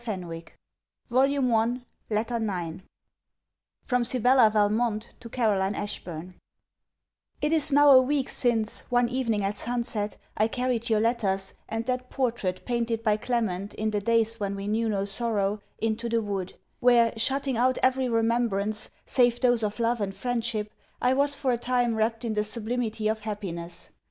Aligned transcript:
CLEMENT 0.03 0.53
MONTGOMERY 1.11 1.81
LETTER 2.09 2.37
IX 2.43 2.79
FROM 3.83 4.03
SIBELLA 4.03 4.49
VALMONT 4.49 5.13
TO 5.19 5.29
CAROLINE 5.29 5.75
ASHBURN 5.75 6.33
It 7.39 7.53
is 7.53 7.71
now 7.71 7.91
a 7.91 8.01
week 8.01 8.27
since, 8.27 8.81
one 8.89 9.07
evening 9.07 9.43
at 9.43 9.53
sunset, 9.53 10.17
I 10.35 10.47
carried 10.47 10.89
your 10.89 10.99
letters, 11.01 11.53
and 11.69 11.85
that 11.85 12.09
portrait 12.09 12.65
painted 12.65 13.03
by 13.03 13.15
Clement 13.17 13.75
in 13.75 13.91
the 13.91 14.01
days 14.01 14.39
when 14.39 14.55
we 14.55 14.67
knew 14.67 14.89
no 14.89 15.05
sorrow, 15.05 15.61
into 15.77 16.09
the 16.09 16.23
wood; 16.23 16.55
where, 16.79 17.13
shutting 17.15 17.55
out 17.55 17.77
every 17.83 18.09
remembrance, 18.09 18.89
save 19.05 19.39
those 19.39 19.61
of 19.61 19.79
love 19.79 20.01
and 20.01 20.15
friendship, 20.15 20.71
I 20.99 21.13
was 21.13 21.35
for 21.35 21.51
a 21.51 21.59
time 21.59 21.93
wrapped 21.93 22.25
in 22.25 22.33
the 22.33 22.43
sublimity 22.43 23.07
of 23.07 23.19
happiness. 23.19 23.91